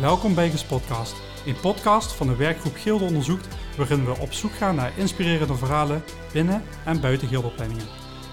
[0.00, 1.16] Welkom bij Gespodcast,
[1.46, 6.02] een podcast van de werkgroep Gilde Onderzoekt, waarin we op zoek gaan naar inspirerende verhalen
[6.32, 7.86] binnen en buiten Gildeopleidingen.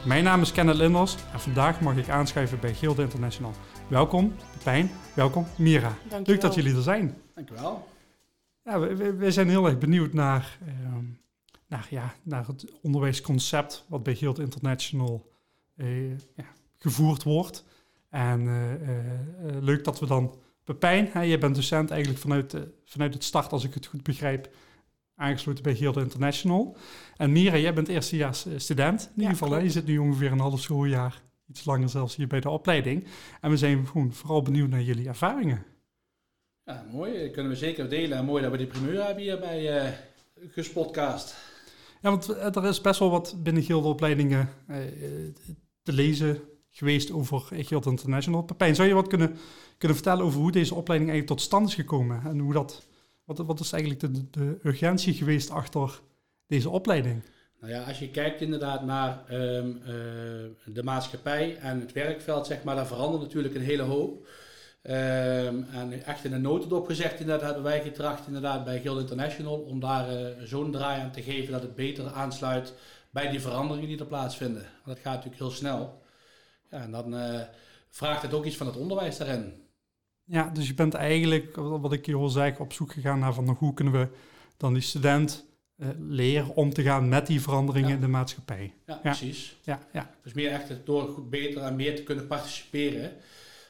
[0.06, 3.52] Mijn naam is Kenneth Linders en vandaag mag ik aanschuiven bij Gilde International.
[3.89, 5.88] Welkom Pepijn, welkom Mira.
[5.89, 6.24] Dankjewel.
[6.25, 7.18] Leuk dat jullie er zijn.
[7.34, 7.88] Dankjewel.
[8.64, 11.06] Ja, we, zijn heel erg benieuwd naar, ehm,
[11.68, 15.32] naar, ja, naar het onderwijsconcept wat bij Gilde International
[15.75, 16.46] eh, ja,
[16.78, 17.66] gevoerd wordt.
[18.10, 22.61] En eh, eh, leuk dat we dan Pepijn, hè, jij bent docent eigenlijk vanuit, eh,
[22.86, 24.50] vanuit het start, als ik het goed begrijp,
[25.15, 26.78] aangesloten bij Gilde International.
[27.18, 29.51] En Mira, jij bent eerstejaars eh, student in ieder geval.
[29.51, 29.59] Hè?
[29.59, 33.08] Je zit nu ongeveer een half schooljaar, iets langer zelfs hier bij de opleiding.
[33.42, 35.66] En we zijn gewoon vooral benieuwd naar jullie ervaringen.
[36.64, 37.20] Ja, mooi.
[37.23, 38.17] Dat kunnen we zeker delen.
[38.17, 39.92] En mooi dat we die primeur hebben hier bij eh
[40.47, 41.36] Gespodcast.
[42.02, 45.34] Ja, want er is best wel wat binnen Gildeopleidingen eh, eh,
[45.81, 46.42] te lezen
[46.78, 48.44] geweest over Gilde International.
[48.44, 49.38] Pepijn, zou je wat kunnen,
[49.78, 52.22] kunnen vertellen over hoe deze opleiding eigenlijk tot stand is gekomen?
[52.26, 52.86] En hoe dat,
[53.23, 56.00] wat, wat is eigenlijk de, de urgentie geweest achter
[56.48, 57.23] deze opleiding?
[57.59, 59.94] Nou ja, als je kijkt inderdaad naar ehm, eh,
[60.66, 64.28] de maatschappij en het werkveld, zeg maar, daar verandert natuurlijk een hele hoop.
[64.81, 69.56] Ehm, en echt in een notendop gezegd, inderdaad, hebben wij getracht inderdaad bij Guild International
[69.56, 72.73] om daar eh, zo'n draai aan te geven dat het beter aansluit
[73.09, 74.62] bij die veranderingen die er plaatsvinden.
[74.62, 76.03] Want dat gaat natuurlijk heel snel.
[76.76, 77.42] Ja, en dan eh,
[77.90, 79.54] vraagt het ook iets van het onderwijs daarin.
[80.23, 83.50] Ja, dus je bent eigenlijk, wat ik je hoor zeggen, op zoek gegaan naar van
[83.59, 84.08] hoe kunnen we
[84.58, 85.46] dan die student
[85.78, 87.96] eh, leren om te gaan met die veranderingen Ja.
[87.96, 88.73] in de maatschappij.
[88.86, 89.58] Ja, precies.
[89.64, 90.09] Ja, ja.
[90.23, 93.12] Dus meer echt door goed beter en meer te kunnen participeren.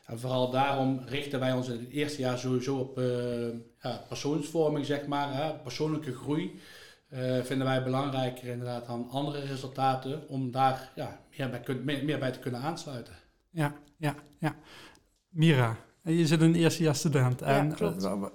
[0.05, 3.47] En vooral daarom richten wij ons in het eerste jaar sowieso op eh,
[3.81, 5.33] ja, persoonsvorming, zeg maar.
[5.33, 6.59] Hè, persoonlijke groei
[7.15, 10.29] eh, vinden wij belangrijker inderdaad dan andere resultaten.
[10.29, 13.13] Om daar ja, meer, bij, meer, meer bij te kunnen aansluiten.
[13.49, 14.55] Ja, ja, ja.
[15.29, 17.39] Mira, je zit een eerstejaars student.
[17.39, 18.03] Ja, En klopt.
[18.03, 18.31] eh, wa-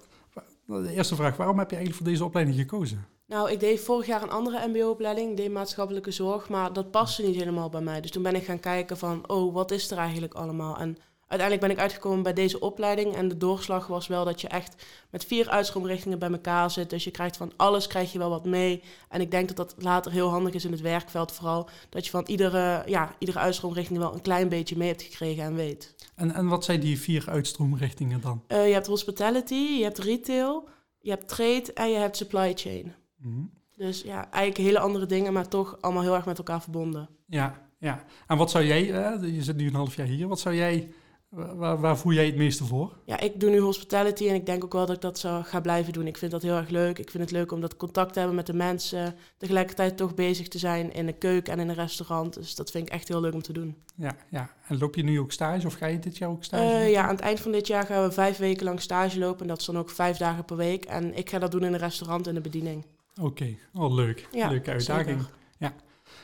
[0.83, 3.07] de eerste vraag, waarom heb je eigenlijk voor deze opleiding gekozen?
[3.27, 7.37] Nou, ik deed vorig jaar een andere mbo-opleiding, deed maatschappelijke zorg, maar dat paste niet
[7.37, 8.01] helemaal bij mij.
[8.01, 10.77] Dus toen ben ik gaan kijken van, oh, wat is er eigenlijk allemaal?
[10.79, 10.97] En
[11.31, 14.85] uiteindelijk ben ik uitgekomen bij deze opleiding en de doorslag was wel dat je echt
[15.11, 16.91] met vier uitstroomrichtingen bij elkaar zit.
[16.91, 18.83] Dus je krijgt van alles, krijg je wel wat mee.
[19.09, 22.11] En ik denk dat dat later heel handig is in het werkveld vooral, dat je
[22.11, 25.95] van iedere, ja, iedere uitstroomrichting wel een klein beetje mee hebt gekregen en weet.
[26.15, 28.43] En, en wat zijn die vier uitstroomrichtingen dan?
[28.47, 32.95] Eh, je hebt hospitality, je hebt retail, je hebt trade en je hebt supply chain.
[33.17, 33.43] Mhm.
[33.77, 37.09] Dus ja, eigenlijk hele andere dingen, maar toch allemaal heel erg met elkaar verbonden.
[37.27, 38.05] Ja, ja.
[38.27, 40.93] En wat zou jij, eh, je zit nu een half jaar hier, wat zou jij,
[41.31, 42.93] waar, waar voel jij het meeste voor?
[43.05, 45.61] Ja, ik doe nu hospitality en ik denk ook wel dat ik dat zou ga
[45.61, 46.07] blijven doen.
[46.07, 46.99] Ik vind dat heel erg leuk.
[46.99, 49.15] Ik vind het leuk om dat contact te hebben met de mensen.
[49.37, 52.35] Tegelijkertijd toch bezig te zijn in de keuken en in een restaurant.
[52.35, 53.77] Dus dat vind ik echt heel leuk om te doen.
[53.95, 54.51] Ja, ja.
[54.67, 56.63] En loop je nu ook stage of ga je dit jaar ook stage?
[56.63, 56.91] Eh, lopen?
[56.91, 59.41] ja, aan het eind van dit jaar gaan we vijf weken lang stage lopen.
[59.41, 60.85] En dat is dan ook vijf dagen per week.
[60.85, 62.85] En ik ga dat doen in een restaurant in de bediening.
[63.21, 64.29] Oké, oh, leuk.
[64.33, 65.21] Ja, Leuke uitdaging.
[65.21, 65.39] zeker.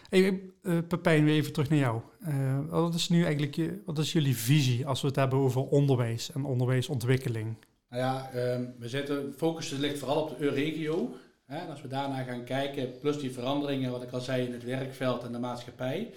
[0.09, 2.01] Hey, eh, Pepijn, even terug naar jou.
[2.21, 5.63] Eh, wat is nu eigenlijk je, wat is jullie visie als we het hebben over
[5.63, 7.57] onderwijs en onderwijsontwikkeling?
[7.91, 11.15] Nou ja, ehm, we zitten, focus ligt vooral op de EU-regio.
[11.47, 14.53] Hè, en als we daarna gaan kijken, plus die veranderingen, wat ik al zei, in
[14.53, 16.13] het werkveld en de maatschappij,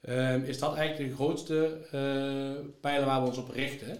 [0.00, 3.98] ehm, is dat eigenlijk de grootste eh pijler waar we ons op richten.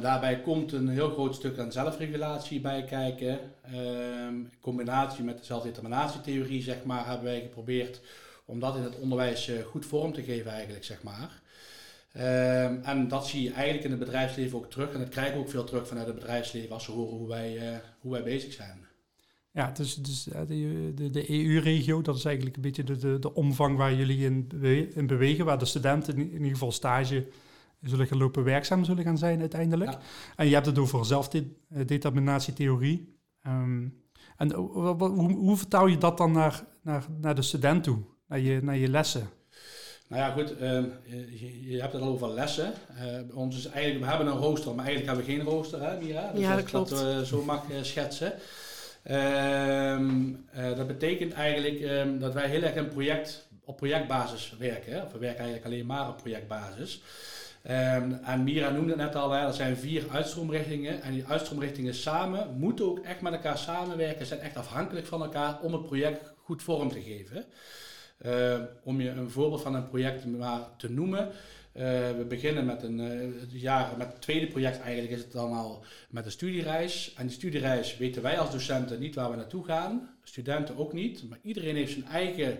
[0.00, 3.38] Daarbij komt een heel groot stuk aan zelfregulatie bij kijken.
[3.62, 8.00] Ehm, in combinatie met de zelfdeterminatietheorie, zeg maar, hebben wij geprobeerd
[8.46, 11.42] om dat in het onderwijs eh, goed vorm te geven, eigenlijk, zeg maar.
[12.12, 14.92] Ehm, en dat zie je eigenlijk in het bedrijfsleven ook terug.
[14.92, 17.72] En dat krijgen we ook veel terug vanuit het bedrijfsleven als ze horen hoe wij,
[17.72, 18.84] eh, hoe wij bezig zijn.
[19.50, 23.34] Ja, dus, dus de, de, de EU-regio, dat is eigenlijk een beetje de, de, de
[23.34, 27.26] omvang waar jullie in, bewe- in bewegen, waar de studenten in, in ieder geval stage
[27.80, 29.90] zullen gaan lopen, werkzaam zullen gaan zijn uiteindelijk.
[29.90, 30.00] Ja.
[30.36, 33.14] En je hebt het over zelfdeterminatietheorie.
[33.42, 33.86] Ehm
[34.36, 38.62] en hoe, hoe vertaal je dat dan naar, naar, naar de student toe, naar je,
[38.62, 39.28] naar je lessen?
[40.08, 42.72] Nou ja, goed, ehm, je, je hebt het al over lessen.
[42.98, 45.98] Eh, ons is eigenlijk, we hebben een rooster, maar eigenlijk hebben we geen rooster, hè,
[46.00, 46.30] Mira?
[46.32, 46.90] Dus Ja, als dat klopt.
[46.92, 48.32] eh, zo mag eh, schetsen.
[49.02, 54.92] Ehm, eh, dat betekent eigenlijk ehm, dat wij heel erg een project, op projectbasis werken.
[54.92, 55.02] Hè?
[55.02, 57.02] Of we werken eigenlijk alleen maar op projectbasis.
[57.62, 61.02] Ehm, en Mira noemde het net al, hè, er zijn vier uitstroomrichtingen.
[61.02, 64.26] En die uitstroomrichtingen samen moeten ook echt met elkaar samenwerken.
[64.26, 67.44] Zijn echt afhankelijk van elkaar om het project goed vorm te geven.
[68.16, 71.28] Eh, om je een voorbeeld van een project maar te noemen.
[71.72, 71.82] eh,
[72.16, 75.84] we beginnen met een eh, jaar, met het tweede project eigenlijk is het dan al
[76.10, 77.14] met een studiereis.
[77.16, 80.08] En die studiereis weten wij als docenten niet waar we naartoe gaan.
[80.22, 81.28] Studenten ook niet.
[81.28, 82.58] Maar iedereen heeft zijn eigen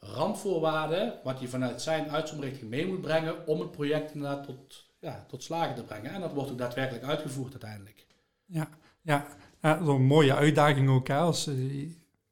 [0.00, 1.14] randvoorwaarden.
[1.24, 5.42] Wat hij vanuit zijn uitzondering mee moet brengen om het project inderdaad tot, ja, tot
[5.42, 6.10] slagen te brengen.
[6.10, 8.06] En dat wordt ook daadwerkelijk uitgevoerd uiteindelijk.
[8.44, 8.68] Ja,
[9.02, 9.26] ja.
[9.62, 11.10] ja een mooie uitdaging ook.
[11.10, 11.50] Als,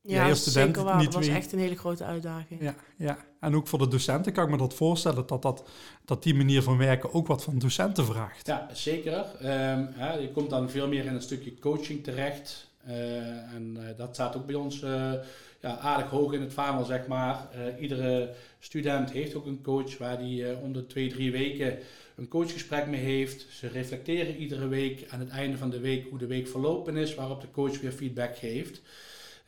[0.06, 1.05] ja, zeker waar.
[1.05, 2.62] dat was echt een hele grote uitdaging.
[2.62, 5.26] Ja, ja, en ook voor de docenten kan ik me dat voorstellen...
[5.26, 5.69] dat, dat,
[6.05, 8.47] dat die manier van werken ook wat van docenten vraagt.
[8.47, 9.25] Ja, zeker.
[9.43, 12.75] Um, hè, je komt dan veel meer in een stukje coaching terecht...
[12.88, 15.12] Uh, en uh, dat staat ook bij ons uh,
[15.61, 17.49] ja, aardig hoog in het vaandel, zeg maar.
[17.81, 21.79] iedere student heeft ook een coach waar die om de twee, drie weken
[22.17, 23.47] een coachgesprek mee heeft.
[23.50, 27.14] Ze reflecteren iedere week aan het einde van de week hoe de week verlopen is,
[27.14, 28.81] waarop de coach weer feedback geeft.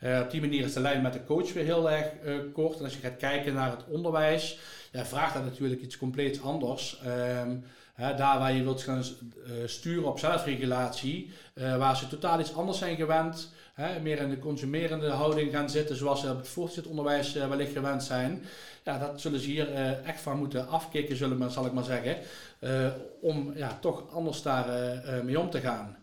[0.03, 2.06] Op die manier is de lijn met de coach weer heel erg
[2.53, 2.79] kort.
[2.79, 4.59] En als je gaat kijken naar het onderwijs,
[4.93, 7.00] ja, vraagt dat natuurlijk iets compleet anders.
[7.43, 7.65] Um,
[7.97, 12.97] daar waar je wilt gaan uh, sturen op zelfregulatie, waar ze totaal iets anders zijn
[12.97, 13.53] gewend,
[14.03, 18.03] meer in de consumerende houding gaan zitten, zoals ze op het voortgezet onderwijs wellicht gewend
[18.03, 18.45] zijn.
[18.85, 19.73] Ja, dat zullen ze hier
[20.05, 22.17] echt van moeten afkicken, zullen zal ik maar zeggen,
[23.21, 24.67] om ja, toch anders daar
[25.25, 25.97] mee om te gaan.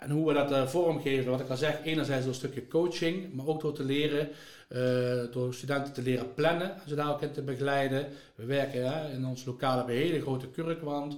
[0.00, 3.46] En hoe we dat vormgeven, wat ik al zeg, enerzijds door een stukje coaching, maar
[3.46, 4.28] ook door te leren
[4.68, 8.06] uh, door studenten te leren plannen en ze daar ook in te begeleiden.
[8.34, 11.16] We werken in ons lokale bij hele grote kurkwand,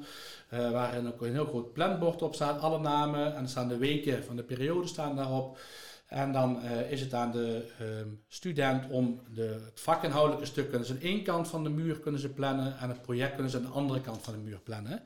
[0.54, 4.24] uh, waarin ook een heel groot planbord op staat, alle namen en staan de weken
[4.24, 5.58] van de periode staan daarop.
[6.06, 10.92] En dan is het aan de ehm, student om de, het vakinhoudelijke stuk kunnen ze
[10.92, 13.62] aan één kant van de muur kunnen ze plannen en het project kunnen ze aan
[13.62, 15.02] de andere kant van de muur plannen.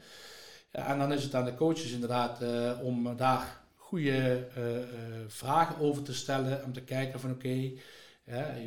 [0.71, 2.43] Ja, en dan is het aan de coaches inderdaad
[2.83, 4.47] om daar goede
[5.29, 7.71] vragen over te stellen, om te kijken van oké,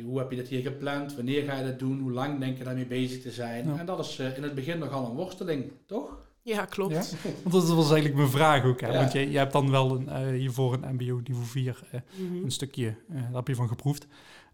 [0.04, 1.14] hoe heb je dat hier gepland?
[1.14, 2.00] Wanneer ga je dat doen?
[2.00, 3.78] Hoe lang denk je daarmee bezig te zijn?
[3.78, 6.18] En dat is uh, in het begin nogal een worsteling, toch?
[6.42, 6.92] Ja, klopt.
[6.92, 7.30] Ja?
[7.42, 8.80] Want dat was eigenlijk mijn vraag ook.
[8.80, 8.92] Hè?
[8.92, 12.28] Want je, je hebt dan wel een, uh, hiervoor een MBO niveau 4 uh, mm
[12.28, 12.44] -hmm.
[12.44, 14.06] een stukje, daar heb je van geproefd.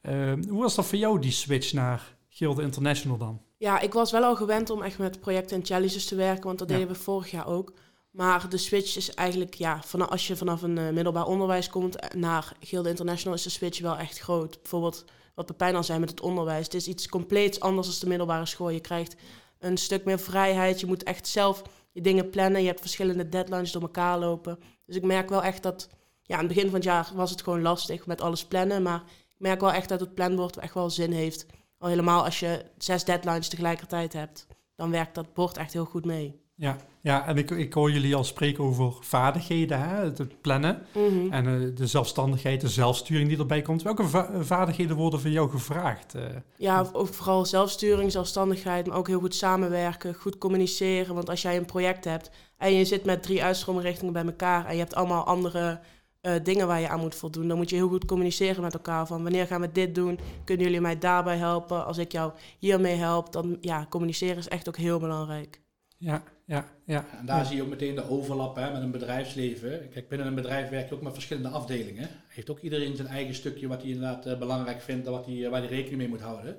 [0.03, 3.41] Ehm, hoe was dat voor jou, die switch naar Gilde International dan?
[3.59, 6.59] Ja, ik was wel al gewend om echt met projecten en challenges te werken, want
[6.59, 7.73] dat deden we vorig jaar ook.
[8.11, 12.15] Maar de switch is eigenlijk, ja, vanaf, als je vanaf een uh, middelbaar onderwijs komt
[12.15, 14.59] naar Gilde International, is de switch wel echt groot.
[14.63, 16.65] Bijvoorbeeld wat Pepijn al zei met het onderwijs.
[16.65, 18.71] Het is iets compleet anders dan de middelbare school.
[18.71, 19.17] Je krijgt
[19.59, 20.81] een stuk meer vrijheid.
[20.81, 21.63] Je moet echt zelf
[21.93, 22.61] je dingen plannen.
[22.61, 24.59] Je hebt verschillende deadlines door elkaar lopen.
[24.87, 25.89] Dus ik merk wel echt dat,
[26.23, 28.83] ja, aan het begin van het jaar was het gewoon lastig met alles plannen.
[28.83, 29.03] Maar
[29.35, 31.47] ik merk wel echt dat het planbord echt wel zin heeft.
[31.79, 34.47] Al helemaal als je zes deadlines tegelijkertijd hebt,
[34.77, 36.41] dan werkt dat bord echt heel goed mee.
[36.55, 40.05] Ja, ja en ik, ik hoor jullie al spreken over vaardigheden, hè?
[40.05, 41.33] het plannen mhm.
[41.33, 43.83] en uh, de zelfstandigheid, de zelfsturing die erbij komt.
[43.83, 46.15] Welke va vaardigheden worden van jou gevraagd?
[46.17, 46.23] Uh,
[46.57, 51.15] ja, ook vooral zelfsturing, zelfstandigheid, maar ook heel goed samenwerken, goed communiceren.
[51.15, 54.73] Want als jij een project hebt en je zit met drie uitstroomrichtingen bij elkaar en
[54.73, 55.81] je hebt allemaal andere
[56.23, 59.07] uh, dingen waar je aan moet voldoen, dan moet je heel goed communiceren met elkaar.
[59.07, 60.19] Van wanneer gaan we dit doen?
[60.45, 61.87] Kunnen jullie mij daarbij helpen?
[61.87, 65.61] Als ik jou hiermee help, dan ja, communiceren is echt ook heel belangrijk.
[65.97, 67.07] Ja, ja, ja.
[67.19, 69.89] En daar zie je ook meteen de overlap hè, met een bedrijfsleven.
[69.89, 72.09] Kijk, binnen een bedrijf werk je ook met verschillende afdelingen.
[72.29, 75.35] Heeft ook iedereen zijn eigen stukje wat hij inderdaad uh, belangrijk vindt en wat hij,
[75.35, 76.57] uh, waar hij rekening mee moet houden.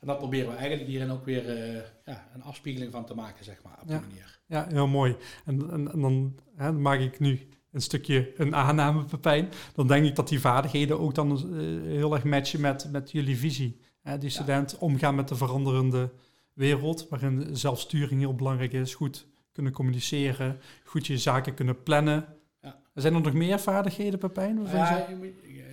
[0.00, 3.44] En dat proberen we eigenlijk hierin ook weer uh, ja, een afspiegeling van te maken,
[3.44, 4.38] zeg maar, op die manier.
[4.46, 5.16] Ja, heel mooi.
[5.44, 9.48] En, en, en dan, hè, maak ik nu een stukje een aanname, Pepijn.
[9.74, 11.54] Dan denk ik dat die vaardigheden ook dan
[11.84, 13.80] heel erg matchen met, met jullie visie.
[14.02, 16.10] Hè, die student omgaan met de veranderende
[16.52, 22.26] wereld, waarin zelfsturing heel belangrijk is, goed kunnen communiceren, goed je zaken kunnen plannen.
[22.62, 22.78] Ja.
[22.94, 24.66] Zijn er nog meer vaardigheden, Pepijn?
[24.66, 25.06] Ja,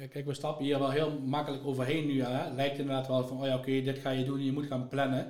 [0.10, 2.22] kijk, we stappen hier wel heel makkelijk overheen nu.
[2.22, 2.54] Hè.
[2.54, 5.28] Lijkt inderdaad wel van, oh ja, oké, dit ga je doen, je moet gaan plannen.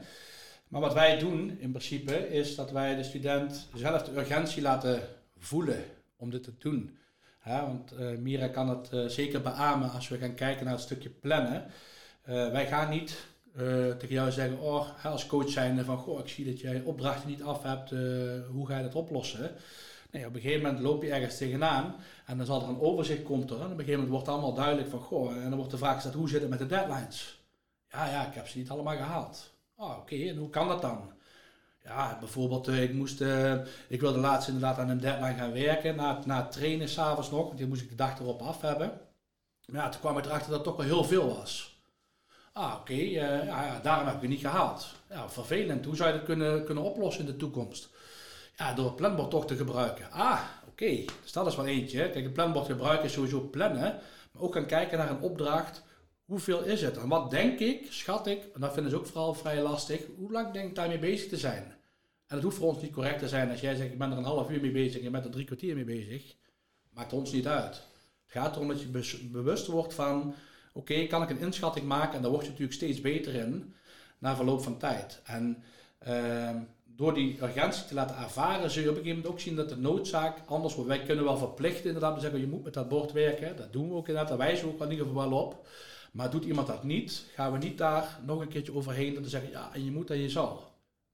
[0.68, 5.02] Maar wat wij doen in principe is dat wij de student zelf de urgentie laten
[5.38, 5.84] voelen
[6.18, 6.98] om dit te doen.
[7.44, 11.10] want uh, Mira kan het uh, zeker beamen als we gaan kijken naar het stukje
[11.10, 11.66] plannen.
[12.30, 13.26] Uh, wij gaan niet
[13.98, 17.44] tegen jou zeggen, oh, als coach zijn van, goh, ik zie dat jij opdrachten niet
[17.44, 17.90] af hebt,
[18.52, 19.56] hoe ga je dat oplossen?
[20.12, 21.96] Nee, op een gegeven moment loop je ergens tegenaan
[22.26, 23.58] en dan zal er een overzicht komt er.
[23.58, 25.94] En op een gegeven moment wordt allemaal duidelijk van, goh, en dan wordt de vraag
[25.94, 27.46] gesteld, hoe zit het met de deadlines?
[27.90, 29.54] Ja, ja, ik heb ze niet allemaal gehaald.
[29.76, 31.12] Oh, oké, en hoe kan dat dan?
[31.88, 33.22] Ja, bijvoorbeeld, uh, ik, moest,
[33.88, 37.46] ik wilde laatst inderdaad aan een deadline gaan werken, na, na het trainen s'avonds nog,
[37.46, 38.92] want die moest ik de dag erop af hebben.
[39.72, 41.78] Maar ja, toen kwam ik erachter dat het toch wel heel veel was.
[42.54, 44.88] Ah, oké, uh, ja, daarom heb ik het niet gehaald.
[45.10, 45.86] Ja, vervelend.
[45.86, 47.90] Hoe zou je dat kunnen, kunnen oplossen in de toekomst?
[48.56, 50.12] Ja, door het planbord toch te gebruiken.
[50.12, 51.08] Ah, oké, okay.
[51.22, 52.10] dus dat is wel eentje.
[52.10, 54.00] Kijk, een planbord gebruiken is sowieso plannen,
[54.32, 55.84] maar ook gaan kijken naar een opdracht.
[56.26, 56.98] Hoeveel is het?
[56.98, 60.32] En wat denk ik, schat ik, en dat vinden ze ook vooral vrij lastig, hoe
[60.32, 61.77] lang denk ik daarmee bezig te zijn?
[62.28, 64.18] En het hoeft voor ons niet correct te zijn als jij zegt, ik ben er
[64.18, 66.36] een half uur mee bezig en je bent er drie kwartier mee bezig.
[66.90, 67.76] Maakt ons niet uit.
[67.76, 67.82] Het
[68.28, 70.36] gaat erom dat je bewust wordt van
[70.74, 73.74] oké, kan ik een inschatting maken en daar word je natuurlijk steeds beter in
[74.18, 75.22] na verloop van tijd.
[75.24, 75.64] En
[76.08, 76.50] uh,
[76.84, 79.70] door die urgentie te laten ervaren, zul je op een gegeven moment ook zien dat
[79.70, 80.90] de noodzaak anders wordt.
[80.90, 83.56] Wij kunnen wel verplichten inderdaad te zeggen, je moet met dat bord werken.
[83.58, 85.68] Dat doen we ook inderdaad, daar wijzen we ook in ieder geval wel op.
[86.12, 89.50] Maar doet iemand dat niet, gaan we niet daar nog een keertje overheen te zeggen,
[89.50, 90.67] ja, en je moet en je zal.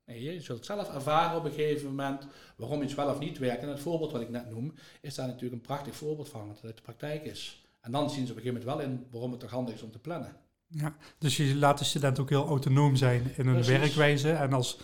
[0.06, 3.62] Nee, je zult zelf ervaren op een gegeven moment waarom iets wel of niet werkt.
[3.62, 6.56] En het voorbeeld wat ik net noem, is daar natuurlijk een prachtig voorbeeld van, wat
[6.56, 7.66] het uit de praktijk is.
[7.82, 9.82] En dan zien ze op een gegeven moment wel in waarom het toch handig is
[9.82, 10.36] om te plannen.
[10.68, 13.78] Ja, dus je laat de student ook heel autonoom zijn in hun Precies.
[13.78, 14.32] werkwijze.
[14.32, 14.78] En als,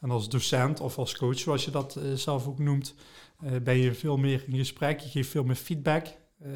[0.00, 2.94] en als docent of als coach, zoals je dat eh, zelf ook noemt,
[3.40, 5.00] eh, ben je veel meer in gesprek.
[5.00, 6.06] Je geeft veel meer feedback.
[6.38, 6.50] eh,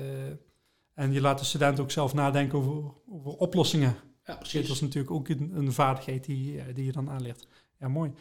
[0.94, 3.96] en je laat de student ook zelf nadenken over, over oplossingen.
[4.30, 4.70] Ja, Dat precies.
[4.70, 7.46] is natuurlijk ook een, een vaardigheid die, eh, die je dan aanleert.
[7.78, 8.12] Ja, mooi.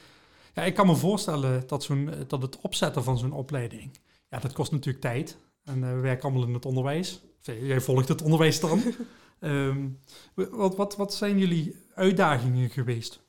[0.54, 3.98] Ja, ik kan me voorstellen dat, zo'n, eh, dat het opzetten van zo'n opleiding,
[4.30, 5.38] ja, dat kost natuurlijk tijd.
[5.64, 7.22] En eh, we werken allemaal in het onderwijs.
[7.40, 8.82] Of, Jij volgt het onderwijs dan.
[9.40, 9.88] Ehm,
[10.34, 13.22] wat, wat, wat zijn jullie uitdagingen geweest?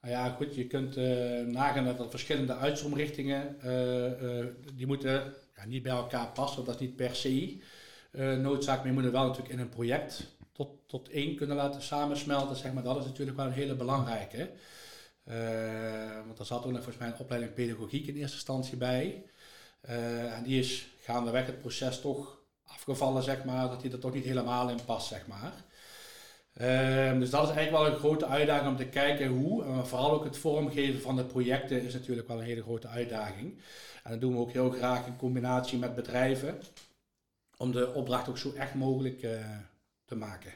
[0.00, 0.96] Nou ja, goed, je kunt
[1.52, 6.80] nagaan dat er verschillende uitstroomrichtingen, eh, die moeten ja, niet bij elkaar passen, dat is
[6.80, 7.58] niet per se
[8.40, 11.82] noodzaak, maar je moet het wel natuurlijk in een project tot, tot één kunnen laten
[11.82, 12.82] samensmelten, zeg maar.
[12.82, 14.50] Dat is natuurlijk wel een hele belangrijke.
[15.24, 19.22] Eh, want er zat ook nog volgens mij een opleiding pedagogiek in eerste instantie bij.
[19.80, 24.12] Eh, en die is gaandeweg het proces toch afgevallen, zeg maar, dat die er toch
[24.14, 25.52] niet helemaal in past, zeg maar.
[26.54, 30.10] Ehm, dus dat is eigenlijk wel een grote uitdaging om te kijken hoe, en vooral
[30.10, 33.58] ook het vormgeven van de projecten is natuurlijk wel een hele grote uitdaging.
[34.02, 36.60] En dat doen we ook heel graag in combinatie met bedrijven,
[37.56, 39.30] om de opdracht ook zo echt mogelijk eh,
[40.04, 40.52] te maken.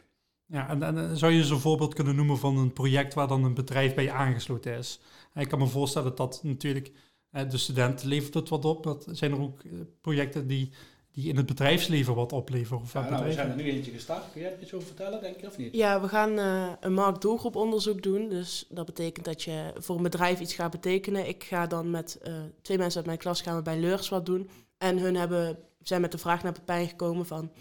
[0.46, 3.28] Ja, en, en eh, zou je eens een voorbeeld kunnen noemen van een project waar
[3.28, 5.00] dan een bedrijf bij aangesloten is?
[5.32, 6.92] En ik kan me voorstellen dat dat natuurlijk,
[7.30, 8.82] eh, de student levert het wat op.
[8.82, 10.72] Dat zijn er ook eh, projecten die,
[11.18, 12.82] die in het bedrijfsleven wat opleveren?
[12.82, 14.32] Of Ja, nou, we zijn er nu eentje gestart.
[14.32, 15.74] Kun jij iets over vertellen, denk je, of niet?
[15.74, 18.28] Ja, we gaan eh, een marktdoelgroeponderzoek doen.
[18.28, 21.28] Dus dat betekent dat je voor een bedrijf iets gaat betekenen.
[21.28, 24.26] Ik ga dan met eh, twee mensen uit mijn klas gaan we bij Leurs wat
[24.26, 24.50] doen.
[24.78, 27.52] En hun hebben, zijn met de vraag naar Pepijn gekomen van...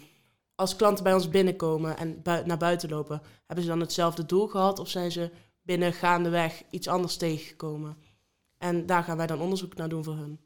[0.58, 3.22] Als klanten bij ons binnenkomen en bui- naar buiten lopen...
[3.46, 5.30] hebben ze dan hetzelfde doel gehad of zijn ze
[5.62, 7.96] binnen gaandeweg iets anders tegengekomen?
[8.58, 10.40] En daar gaan wij dan onderzoek naar doen voor hun.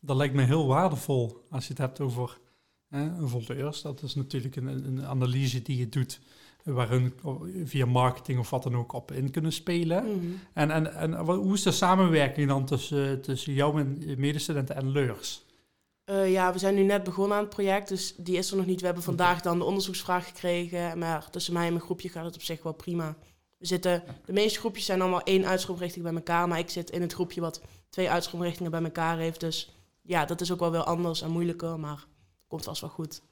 [0.00, 2.38] Dat lijkt me heel waardevol als je het hebt over
[2.88, 3.82] hè, een volteurs.
[3.82, 6.20] Dat is natuurlijk een, een analyse die je doet
[6.64, 10.04] eh, waar hun o- via marketing of wat dan ook op in kunnen spelen.
[10.04, 10.26] Mhm.
[10.52, 14.90] En, en, en hoe is de samenwerking dan tussen, tussen jou en je medestudenten en
[14.90, 15.48] Leurs?
[16.10, 18.66] Eh, ja, we zijn nu net begonnen aan het project, dus die is er nog
[18.66, 18.80] niet.
[18.80, 22.34] We hebben vandaag dan de onderzoeksvraag gekregen, maar tussen mij en mijn groepje gaat het
[22.34, 23.16] op zich wel prima.
[23.56, 27.00] We zitten, de meeste groepjes zijn allemaal één uitstroomrichting bij elkaar, maar ik zit in
[27.00, 29.40] het groepje wat twee uitstroomrichtingen bij elkaar heeft.
[29.40, 32.06] Dus ja, dat is ook wel weer anders en moeilijker, maar
[32.46, 33.22] komt vast wel goed.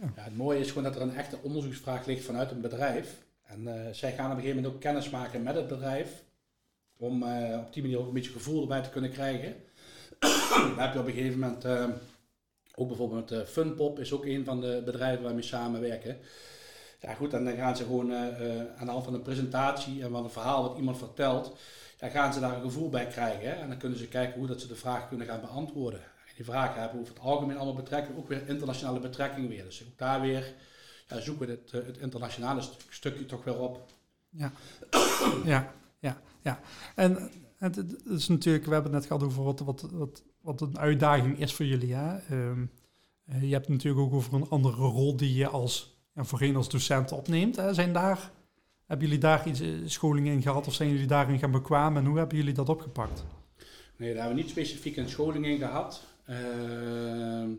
[0.00, 3.24] Ja, het mooie is gewoon dat er een echte onderzoeksvraag ligt vanuit een bedrijf.
[3.42, 6.24] En eh, zij gaan op een gegeven moment ook kennis maken met het bedrijf.
[6.96, 9.54] Om eh, op die manier ook een beetje gevoel erbij te kunnen krijgen.
[10.20, 11.84] Dan heb je op een gegeven moment eh,
[12.74, 16.18] ook bijvoorbeeld met Funpop is ook een van de bedrijven waarmee we samenwerken.
[17.00, 20.02] Ja goed, en dan gaan ze gewoon eh, eh, aan de hand van een presentatie
[20.02, 21.56] en van een verhaal wat iemand vertelt,
[22.00, 23.48] ja, gaan ze daar een gevoel bij krijgen.
[23.48, 23.54] Hè?
[23.54, 26.00] En dan kunnen ze kijken hoe dat ze de vraag kunnen gaan beantwoorden.
[26.00, 29.64] En die vragen hebben over het algemeen allemaal betrekking, ook weer internationale betrekking weer.
[29.64, 30.52] Dus ook daar weer
[31.08, 33.86] ja, zoeken we het, eh, het internationale stu- stukje toch weer op.
[34.30, 34.52] Ja,
[35.44, 36.20] ja, ja.
[36.42, 36.60] ja.
[36.94, 37.30] En
[37.60, 41.52] het, is natuurlijk, we hebben het net gehad over wat, wat, wat, een uitdaging is
[41.52, 41.94] voor jullie.
[41.94, 42.64] Ehm,
[43.24, 46.68] eh, je hebt natuurlijk ook over een andere rol die je als, ja, voorheen als
[46.68, 47.56] docent opneemt.
[47.56, 47.74] Hè?
[47.74, 48.30] Zijn daar,
[48.86, 52.08] hebben jullie daar iets eh, scholingen in gehad of zijn jullie daarin gaan bekwamen en
[52.08, 53.24] hoe hebben jullie dat opgepakt?
[53.96, 56.04] Nee, daar hebben we niet specifiek een scholing in gehad.
[56.24, 57.50] Ehm,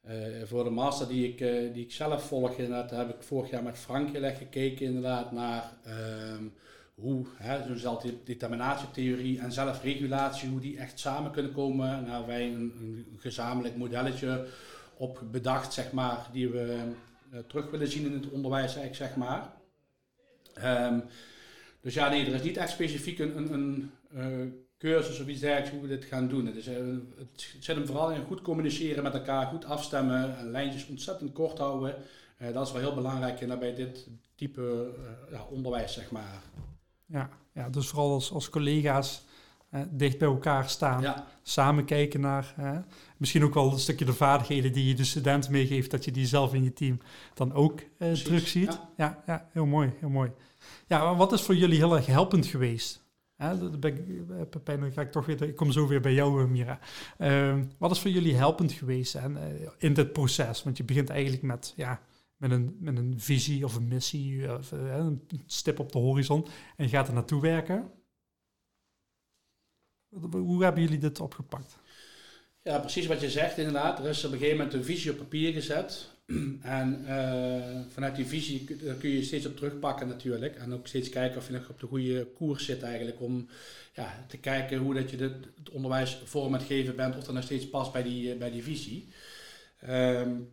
[0.00, 1.38] eh, voor de master die ik,
[1.74, 6.44] die ik zelf volg, inderdaad, heb ik vorig jaar met Frank gekeken inderdaad naar ehm,
[7.00, 11.88] hoe hè, zo'n zelfdeterminatietheorie en zelfregulatie, hoe die echt samen kunnen komen.
[11.88, 14.46] En daar hebben wij een, een gezamenlijk modelletje
[14.96, 16.92] op bedacht, zeg maar, die we
[17.30, 19.52] eh, terug willen zien in het onderwijs, eigenlijk, zeg maar.
[20.54, 21.00] Ehm,
[21.80, 24.26] dus ja, nee, er is niet echt specifiek een, een, eh,
[24.78, 26.46] cursus of iets dergelijks hoe we dit gaan doen.
[26.46, 26.74] Het, is, eh,
[27.16, 31.58] het zit hem vooral in goed communiceren met elkaar, goed afstemmen en lijntjes ontzettend kort
[31.58, 31.94] houden.
[32.52, 34.90] Dat is wel heel belangrijk bij dit type
[35.50, 36.42] onderwijs, zeg maar.
[37.08, 39.24] Ja, ja dus vooral als, als collega's
[39.70, 42.80] eh, dicht bij elkaar staan, Ja, samen kijken naar, hè,
[43.16, 46.26] misschien ook wel een stukje de vaardigheden die je de student meegeeft, dat je die
[46.26, 46.98] zelf in je team
[47.34, 48.72] dan ook eh, Precies, terugziet.
[48.72, 48.88] ja.
[48.96, 49.22] Ja.
[49.26, 50.30] Ja, heel mooi, heel mooi.
[50.86, 53.06] Ja, wat is voor jullie heel erg helpend geweest?
[53.36, 56.48] Hè, ik, eh, Pepijn, dan ga ik toch weer, ik kom zo weer bij jou,
[56.48, 56.78] Mira.
[57.18, 59.24] Ehm, wat is voor jullie helpend geweest eh,
[59.78, 60.62] in dit proces?
[60.62, 62.00] Want je begint eigenlijk met, ja,
[62.38, 66.46] met, een, met een visie of een missie, of, eh, een stip op de horizon,
[66.76, 67.90] en je gaat er naartoe werken.
[70.30, 71.78] Hoe hebben jullie dit opgepakt?
[72.62, 73.98] Ja, precies wat je zegt inderdaad.
[73.98, 76.08] Er is op een gegeven moment een visie op papier gezet.
[76.62, 78.64] En uh, vanuit die visie
[78.98, 80.56] kun je steeds op terugpakken natuurlijk.
[80.56, 83.20] En ook steeds kijken of je nog op de goede koers zit eigenlijk.
[83.20, 83.48] Om
[83.94, 87.16] ja, te kijken hoe dat je het onderwijs vorm het geven bent.
[87.16, 89.08] Of dat nog steeds past bij die, bij die visie.
[89.88, 90.48] Um,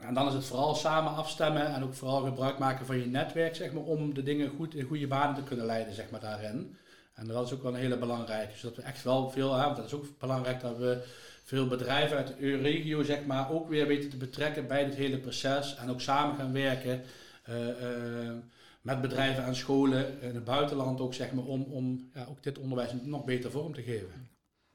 [0.00, 3.54] en dan is het vooral samen afstemmen en ook vooral gebruik maken van je netwerk,
[3.54, 6.76] zeg maar, om de dingen goed in goede banen te kunnen leiden, zeg maar, daarin.
[7.14, 8.52] En dat is ook wel een hele belangrijke.
[8.52, 9.76] Dus dat we echt wel veel hebben.
[9.76, 11.02] Dat is ook belangrijk dat we
[11.44, 15.18] veel bedrijven uit de regio, zeg maar, ook weer weten te betrekken bij dit hele
[15.18, 15.76] proces.
[15.76, 17.02] En ook samen gaan werken
[17.48, 18.32] uh, uh,
[18.80, 22.58] met bedrijven en scholen in het buitenland ook, zeg maar, om, om ja, ook dit
[22.58, 24.28] onderwijs nog beter vorm te geven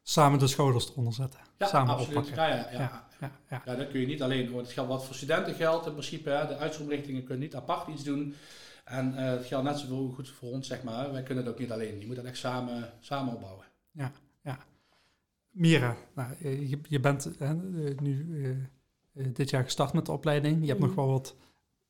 [0.08, 1.40] samen de schouders eronder zetten.
[1.58, 2.18] Ja, samen absoluut.
[2.18, 2.44] oppakken.
[2.44, 3.08] Ja, ja, ja.
[3.20, 3.76] Ja, ja, ja.
[3.76, 4.58] dat kun je niet alleen doen.
[4.58, 6.30] Het geldt wat voor studenten geldt in principe.
[6.30, 6.48] Hè.
[6.48, 8.36] De uitstroomrichtingen kunnen niet apart iets doen.
[8.84, 11.12] En uh, het geldt net zo goed voor ons, zeg maar.
[11.12, 12.00] Wij kunnen het ook niet alleen.
[12.00, 13.66] Je moet dat echt samen, samen opbouwen.
[13.92, 14.12] Ja,
[14.44, 14.58] ja.
[15.50, 17.40] Mira, nou, je, je bent
[18.00, 18.26] nu
[19.14, 20.62] uh, dit jaar gestart met de opleiding.
[20.62, 21.00] Je hebt nog mhm.
[21.00, 21.36] wel wat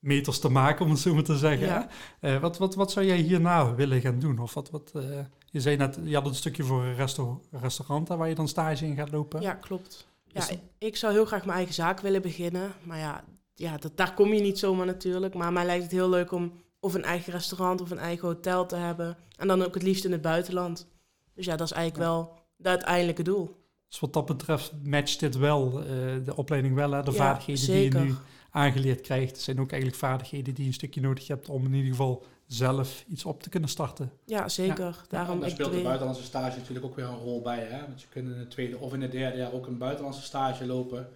[0.05, 1.67] meters te maken, om het zo maar te zeggen.
[1.67, 1.87] Ja.
[2.21, 4.39] Uh, wat, wat, wat zou jij hierna willen gaan doen?
[4.39, 8.07] Of wat, wat, uh, je zei net, je had een stukje voor een restaur restaurant
[8.07, 9.41] waar je dan stage in gaat lopen.
[9.41, 10.07] Ja, klopt.
[10.25, 10.47] Ja,
[10.77, 12.71] ik zou heel graag mijn eigen zaak willen beginnen.
[12.83, 15.33] Maar ja, ja dat, daar kom je niet zomaar natuurlijk.
[15.33, 18.65] Maar mij lijkt het heel leuk om of een eigen restaurant of een eigen hotel
[18.65, 19.17] te hebben.
[19.37, 20.87] En dan ook het liefst in het buitenland.
[21.33, 23.63] Dus ja, dat is eigenlijk wel het uiteindelijke doel.
[23.87, 25.87] Dus wat dat betreft matcht dit wel, uh,
[26.25, 27.03] de opleiding wel, hè?
[27.03, 27.99] de ja, vaardigheden zeker.
[27.99, 28.17] die je nu
[28.55, 31.89] aangeleerd krijgt, zijn ook eigenlijk vaardigheden die je een stukje nodig hebt om in ieder
[31.89, 34.11] geval zelf iets op te kunnen starten.
[34.25, 35.01] Ja, zeker.
[35.07, 37.59] Daarom daar speelt de buitenlandse stage natuurlijk ook weer een rol bij.
[37.59, 37.81] Hè?
[37.87, 40.65] Want je kunt in het tweede of in het derde jaar ook een buitenlandse stage
[40.65, 41.07] lopen.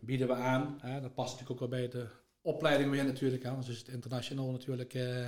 [0.00, 0.78] Bieden we aan.
[0.80, 1.00] Hè?
[1.00, 2.06] Dat past natuurlijk ook wel bij de
[2.40, 3.42] opleiding weer natuurlijk.
[3.42, 3.50] Hè?
[3.50, 5.26] Anders is het internationaal natuurlijk, eh,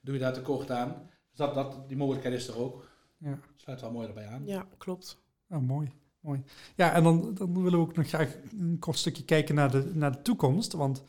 [0.00, 1.10] doe je daar tekort aan.
[1.28, 2.88] Dus dat, dat, die mogelijkheid is er ook.
[3.18, 3.38] Ja.
[3.56, 4.42] Sluit wel mooi erbij aan.
[4.46, 5.18] Ja, klopt.
[5.48, 5.92] Oh, mooi.
[6.22, 6.42] Mooi.
[6.76, 9.90] Ja, en dan, dan willen we ook nog graag een kort stukje kijken naar de,
[9.94, 10.72] naar de toekomst.
[10.72, 11.04] Want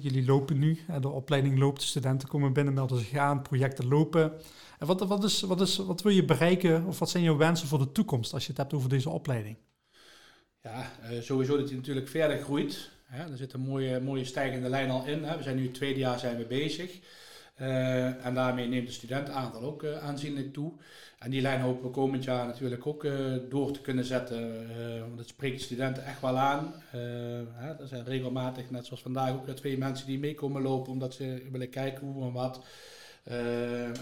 [0.00, 4.32] jullie lopen nu, de opleiding loopt, de studenten komen binnen, melden zich aan, projecten lopen.
[4.78, 7.68] En wat, wat, is, wat, is, wat wil je bereiken of wat zijn jouw wensen
[7.68, 9.56] voor de toekomst als je het hebt over deze opleiding?
[10.60, 12.90] Ja, uh, sowieso dat hij natuurlijk verder groeit.
[13.04, 13.30] Hè.
[13.30, 15.24] Er zit een mooie, mooie stijgende lijn al in.
[15.24, 15.36] Hè.
[15.36, 17.00] We zijn nu het tweede jaar zijn we bezig.
[17.60, 20.72] Uh, en daarmee neemt het studentenaantal ook uh, aanzienlijk toe.
[21.18, 24.68] En die lijn hopen we komend jaar natuurlijk ook uh, door te kunnen zetten.
[25.00, 26.74] want het spreekt studenten echt wel aan.
[27.54, 31.14] Hè, er zijn regelmatig, net zoals vandaag, ook weer twee mensen die meekomen lopen omdat
[31.14, 32.64] ze willen kijken hoe en wat.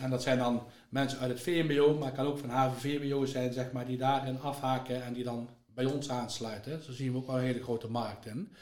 [0.02, 3.52] en dat zijn dan mensen uit het VMBO, maar het kan ook van HVVBO zijn,
[3.52, 6.82] zeg maar, die daarin afhaken en die dan bij ons aansluiten.
[6.82, 8.52] Zo zien we ook wel een hele grote markt in.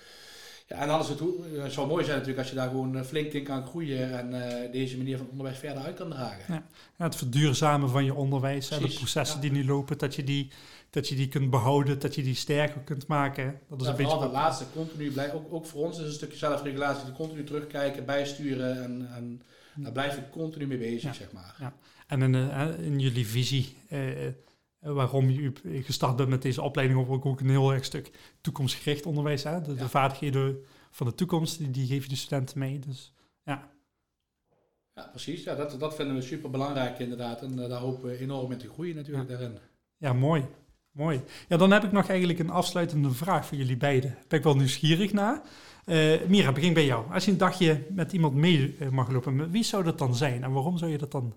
[0.71, 1.21] Ja, en is het,
[1.63, 4.35] het zou mooi zijn natuurlijk als je daar gewoon eh, flink in kan groeien en
[4.35, 6.55] uh, deze manier van onderwijs verder uit kan dragen.
[6.97, 7.05] Ja.
[7.05, 10.51] het verduurzamen van je onderwijs, hè, de processen die nu lopen, dat je die,
[10.91, 13.61] dat je die kunt behouden, dat je die sterker kunt maken.
[13.69, 16.13] Dat is ja, een beetje dat laatste, continu blijven, ook, ook voor ons is een
[16.13, 19.43] stukje zelfregulatie, die continu terugkijken, bijsturen en, en
[19.75, 21.57] daar blijf ik continu mee bezig, zeg maar.
[21.59, 21.73] Ja.
[22.07, 23.77] En in, in jullie visie...
[23.89, 24.01] Eh,
[24.81, 29.43] waarom je gestart bent met deze opleiding, of ook een heel erg stuk toekomstgericht onderwijs.
[29.43, 29.63] Hè?
[29.63, 32.79] De, de vaardigheden van de toekomst, die, die geef je de studenten mee.
[32.79, 33.13] Dus
[33.45, 33.69] ja.
[34.95, 35.45] Ja, precies.
[35.45, 37.43] Ja, dat, dat vinden we super belangrijk inderdaad.
[37.43, 39.59] En uh, daar hopen we enorm in te groeien natuurlijk daarin.
[39.97, 40.45] Ja, mooi.
[40.91, 41.21] Mooi.
[41.49, 44.11] Ja, dan heb ik nog eigenlijk een afsluitende vraag voor jullie beiden.
[44.11, 45.43] Daar ben ik wel nieuwsgierig naar.
[45.87, 47.13] Uh, Mira, begin bij jou.
[47.13, 50.53] Als je een dagje met iemand mee mag lopen, wie zou dat dan zijn en
[50.53, 51.35] waarom zou je dat dan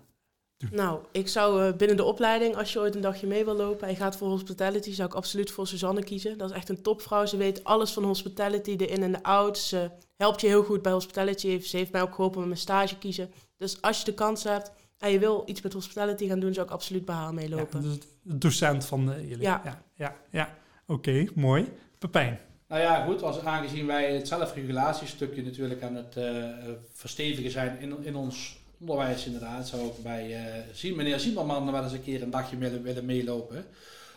[0.70, 3.86] nou, ik zou uh, binnen de opleiding, als je ooit een dagje mee wil lopen
[3.86, 6.38] en je gaat voor hospitality, zou ik absoluut voor Suzanne kiezen.
[6.38, 7.26] Dat is echt een topvrouw.
[7.26, 9.68] Ze weet alles van hospitality, de in- en de outs.
[9.68, 11.60] Ze helpt je heel goed bij hospitality.
[11.60, 13.32] Ze heeft mij ook geholpen met mijn stage kiezen.
[13.56, 16.66] Dus als je de kans hebt en je wil iets met hospitality gaan doen, zou
[16.66, 17.82] ik absoluut bij haar meelopen.
[17.82, 19.40] Ja, dus de docent van uh, jullie.
[19.42, 19.60] Ja.
[19.64, 20.54] Ja, ja, ja.
[20.86, 21.72] Oké, mooi.
[21.98, 22.40] Pepijn.
[22.68, 26.44] Nou ja, goed, als, aangezien wij het zelfregulatiestukje natuurlijk aan het uh,
[26.92, 31.92] verstevigen zijn in, in ons onderwijs inderdaad, zou ik bij uh, meneer Ziemerman wel eens
[31.92, 33.64] een keer een dagje willen, willen meelopen.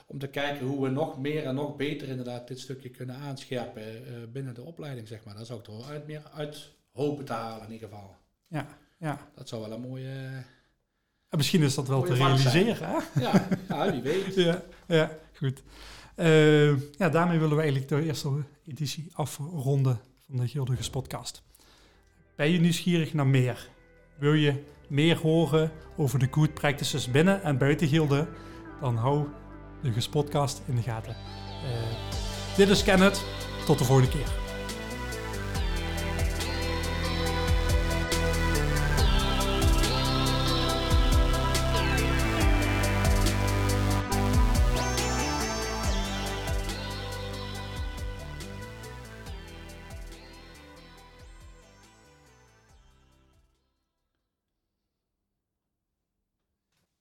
[0.06, 3.84] Om te kijken hoe we nog meer en nog beter inderdaad dit stukje kunnen aanscherpen
[3.84, 5.36] uh, binnen de opleiding, zeg maar.
[5.36, 8.16] Daar zou ik er wel uit, meer uit hopen te halen in ieder geval.
[8.48, 9.30] Ja, ja.
[9.36, 10.44] Dat zou wel een mooie...
[11.30, 13.22] En misschien is dat wel te realiseren, hè?
[13.22, 14.36] Ja, ja, wie weet.
[14.46, 15.64] ja, ja, goed.
[16.16, 21.44] Uh, ja, daarmee willen we eigenlijk de eerste editie afronden van de Gildiges podcast.
[22.36, 23.70] Ben je nieuwsgierig naar meer?
[24.18, 28.28] Wil je meer horen over de good practices binnen en buiten Gilde?
[28.82, 29.28] Dan hou
[29.82, 31.16] de Gespodcast in de gaten.
[31.64, 33.26] Uh, dit is Kenneth.
[33.66, 34.47] Tot de volgende keer.